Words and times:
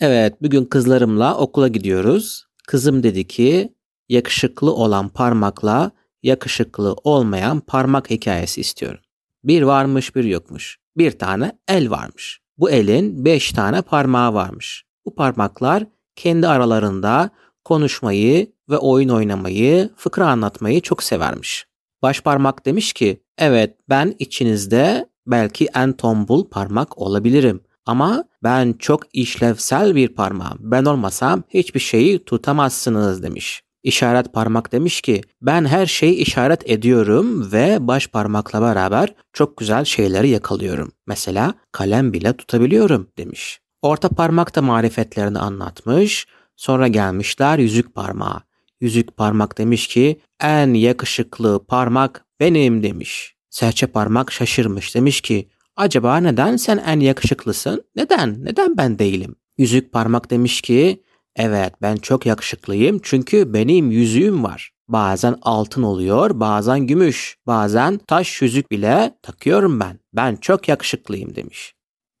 Evet, 0.00 0.42
bugün 0.42 0.64
kızlarımla 0.64 1.38
okula 1.38 1.68
gidiyoruz. 1.68 2.46
Kızım 2.68 3.02
dedi 3.02 3.26
ki 3.26 3.74
yakışıklı 4.08 4.74
olan 4.74 5.08
parmakla 5.08 5.90
yakışıklı 6.22 6.96
olmayan 7.04 7.60
parmak 7.60 8.10
hikayesi 8.10 8.60
istiyorum. 8.60 9.00
Bir 9.44 9.62
varmış 9.62 10.16
bir 10.16 10.24
yokmuş. 10.24 10.78
Bir 10.96 11.18
tane 11.18 11.58
el 11.68 11.90
varmış. 11.90 12.40
Bu 12.58 12.70
elin 12.70 13.24
beş 13.24 13.52
tane 13.52 13.82
parmağı 13.82 14.34
varmış. 14.34 14.84
Bu 15.06 15.14
parmaklar 15.14 15.84
kendi 16.16 16.48
aralarında 16.48 17.30
konuşmayı 17.64 18.52
ve 18.70 18.78
oyun 18.78 19.08
oynamayı, 19.08 19.90
fıkra 19.96 20.28
anlatmayı 20.28 20.80
çok 20.80 21.02
severmiş. 21.02 21.66
Baş 22.02 22.20
parmak 22.20 22.66
demiş 22.66 22.92
ki, 22.92 23.22
evet 23.38 23.76
ben 23.88 24.14
içinizde 24.18 25.08
belki 25.26 25.68
en 25.74 25.92
tombul 25.92 26.48
parmak 26.48 26.98
olabilirim. 26.98 27.60
Ama 27.86 28.24
ben 28.42 28.72
çok 28.72 29.02
işlevsel 29.12 29.94
bir 29.94 30.08
parmağım. 30.08 30.58
Ben 30.60 30.84
olmasam 30.84 31.42
hiçbir 31.48 31.80
şeyi 31.80 32.24
tutamazsınız 32.24 33.22
demiş. 33.22 33.62
İşaret 33.82 34.32
parmak 34.32 34.72
demiş 34.72 35.00
ki 35.00 35.20
ben 35.42 35.64
her 35.64 35.86
şeyi 35.86 36.14
işaret 36.14 36.70
ediyorum 36.70 37.52
ve 37.52 37.76
baş 37.80 38.06
parmakla 38.06 38.62
beraber 38.62 39.14
çok 39.32 39.56
güzel 39.56 39.84
şeyleri 39.84 40.28
yakalıyorum. 40.28 40.92
Mesela 41.06 41.54
kalem 41.72 42.12
bile 42.12 42.36
tutabiliyorum 42.36 43.08
demiş. 43.18 43.60
Orta 43.82 44.08
parmak 44.08 44.54
da 44.54 44.62
marifetlerini 44.62 45.38
anlatmış. 45.38 46.26
Sonra 46.56 46.88
gelmişler 46.88 47.58
yüzük 47.58 47.94
parmağı. 47.94 48.40
Yüzük 48.80 49.16
parmak 49.16 49.58
demiş 49.58 49.86
ki 49.86 50.20
en 50.40 50.74
yakışıklı 50.74 51.66
parmak 51.68 52.24
benim 52.40 52.82
demiş. 52.82 53.34
Serçe 53.50 53.86
parmak 53.86 54.32
şaşırmış 54.32 54.94
demiş 54.94 55.20
ki 55.20 55.48
acaba 55.76 56.16
neden 56.16 56.56
sen 56.56 56.76
en 56.78 57.00
yakışıklısın? 57.00 57.84
Neden? 57.96 58.44
Neden 58.44 58.76
ben 58.76 58.98
değilim? 58.98 59.36
Yüzük 59.58 59.92
parmak 59.92 60.30
demiş 60.30 60.60
ki 60.60 61.02
evet 61.36 61.74
ben 61.82 61.96
çok 61.96 62.26
yakışıklıyım 62.26 63.00
çünkü 63.02 63.52
benim 63.54 63.90
yüzüğüm 63.90 64.44
var. 64.44 64.70
Bazen 64.88 65.36
altın 65.42 65.82
oluyor, 65.82 66.40
bazen 66.40 66.86
gümüş, 66.86 67.36
bazen 67.46 67.98
taş 67.98 68.42
yüzük 68.42 68.70
bile 68.70 69.18
takıyorum 69.22 69.80
ben. 69.80 69.98
Ben 70.12 70.36
çok 70.36 70.68
yakışıklıyım 70.68 71.34
demiş. 71.34 71.74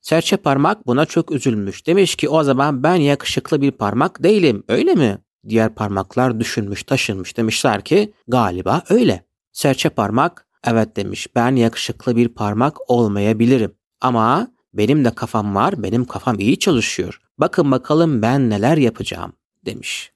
Serçe 0.00 0.36
parmak 0.36 0.86
buna 0.86 1.06
çok 1.06 1.32
üzülmüş. 1.32 1.86
Demiş 1.86 2.14
ki 2.14 2.28
o 2.28 2.42
zaman 2.44 2.82
ben 2.82 2.94
yakışıklı 2.94 3.62
bir 3.62 3.70
parmak 3.70 4.22
değilim 4.22 4.64
öyle 4.68 4.94
mi? 4.94 5.18
Diğer 5.48 5.74
parmaklar 5.74 6.40
düşünmüş 6.40 6.82
taşınmış 6.82 7.36
demişler 7.36 7.84
ki 7.84 8.12
galiba 8.28 8.82
öyle. 8.90 9.24
Serçe 9.52 9.88
parmak 9.88 10.47
evet 10.64 10.96
demiş 10.96 11.26
ben 11.34 11.56
yakışıklı 11.56 12.16
bir 12.16 12.28
parmak 12.28 12.90
olmayabilirim. 12.90 13.74
Ama 14.00 14.48
benim 14.74 15.04
de 15.04 15.10
kafam 15.14 15.54
var 15.54 15.82
benim 15.82 16.04
kafam 16.04 16.38
iyi 16.38 16.58
çalışıyor. 16.58 17.20
Bakın 17.38 17.70
bakalım 17.70 18.22
ben 18.22 18.50
neler 18.50 18.76
yapacağım 18.76 19.32
demiş. 19.66 20.12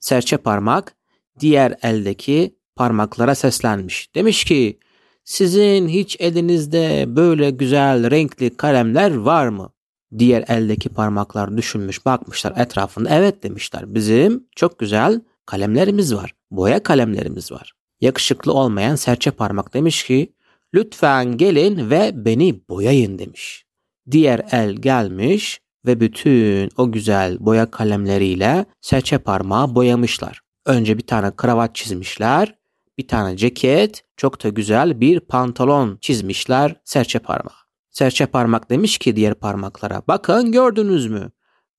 Serçe 0.00 0.36
parmak 0.36 0.94
diğer 1.40 1.74
eldeki 1.82 2.58
parmaklara 2.76 3.34
seslenmiş. 3.34 4.14
Demiş 4.14 4.44
ki 4.44 4.78
sizin 5.24 5.88
hiç 5.88 6.16
elinizde 6.20 7.04
böyle 7.08 7.50
güzel 7.50 8.10
renkli 8.10 8.56
kalemler 8.56 9.14
var 9.14 9.48
mı? 9.48 9.72
Diğer 10.18 10.44
eldeki 10.48 10.88
parmaklar 10.88 11.56
düşünmüş 11.56 12.06
bakmışlar 12.06 12.52
etrafında 12.56 13.10
evet 13.10 13.42
demişler 13.42 13.94
bizim 13.94 14.46
çok 14.56 14.78
güzel 14.78 15.20
kalemlerimiz 15.46 16.14
var. 16.14 16.34
Boya 16.50 16.82
kalemlerimiz 16.82 17.52
var. 17.52 17.77
Yakışıklı 18.00 18.52
olmayan 18.52 18.96
serçe 18.96 19.30
parmak 19.30 19.74
demiş 19.74 20.04
ki 20.04 20.32
lütfen 20.74 21.36
gelin 21.36 21.90
ve 21.90 22.12
beni 22.14 22.68
boyayın 22.68 23.18
demiş. 23.18 23.64
Diğer 24.10 24.46
el 24.50 24.72
gelmiş 24.72 25.60
ve 25.86 26.00
bütün 26.00 26.70
o 26.76 26.92
güzel 26.92 27.36
boya 27.40 27.70
kalemleriyle 27.70 28.66
serçe 28.80 29.18
parmağı 29.18 29.74
boyamışlar. 29.74 30.40
Önce 30.66 30.98
bir 30.98 31.06
tane 31.06 31.36
kravat 31.36 31.74
çizmişler, 31.74 32.54
bir 32.98 33.08
tane 33.08 33.36
ceket, 33.36 34.04
çok 34.16 34.44
da 34.44 34.48
güzel 34.48 35.00
bir 35.00 35.20
pantolon 35.20 35.98
çizmişler 36.00 36.76
serçe 36.84 37.18
parmağı. 37.18 37.56
Serçe 37.90 38.26
parmak 38.26 38.70
demiş 38.70 38.98
ki 38.98 39.16
diğer 39.16 39.34
parmaklara 39.34 40.02
bakın 40.08 40.52
gördünüz 40.52 41.06
mü? 41.06 41.30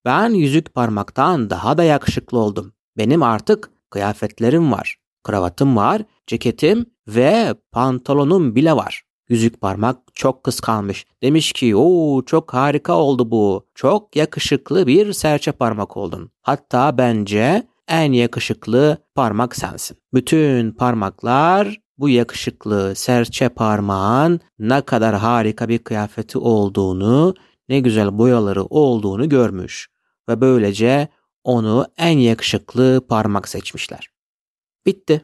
Ben 0.05 0.29
yüzük 0.29 0.73
parmaktan 0.73 1.49
daha 1.49 1.77
da 1.77 1.83
yakışıklı 1.83 2.39
oldum. 2.39 2.73
Benim 2.97 3.23
artık 3.23 3.69
kıyafetlerim 3.89 4.71
var. 4.71 4.97
Kravatım 5.29 5.75
var, 5.75 6.01
ceketim 6.27 6.85
ve 7.07 7.55
pantolonum 7.71 8.55
bile 8.55 8.75
var. 8.75 9.01
Yüzük 9.29 9.61
parmak 9.61 9.97
çok 10.13 10.43
kıskanmış. 10.43 11.05
Demiş 11.23 11.53
ki 11.53 11.75
o 11.75 12.21
çok 12.25 12.53
harika 12.53 12.93
oldu 12.93 13.31
bu. 13.31 13.67
Çok 13.75 14.15
yakışıklı 14.15 14.87
bir 14.87 15.13
serçe 15.13 15.51
parmak 15.51 15.97
oldun. 15.97 16.31
Hatta 16.41 16.97
bence 16.97 17.67
en 17.87 18.11
yakışıklı 18.11 18.97
parmak 19.15 19.55
sensin. 19.55 19.97
Bütün 20.13 20.71
parmaklar 20.71 21.77
bu 21.97 22.09
yakışıklı 22.09 22.95
serçe 22.95 23.49
parmağın 23.49 24.39
ne 24.59 24.81
kadar 24.81 25.15
harika 25.15 25.69
bir 25.69 25.79
kıyafeti 25.79 26.37
olduğunu, 26.37 27.33
ne 27.69 27.79
güzel 27.79 28.17
boyaları 28.17 28.63
olduğunu 28.63 29.29
görmüş 29.29 29.89
ve 30.29 30.41
böylece 30.41 31.07
onu 31.43 31.85
en 31.97 32.17
yakışıklı 32.17 33.05
parmak 33.09 33.47
seçmişler. 33.47 34.18
Bitti. 34.89 35.21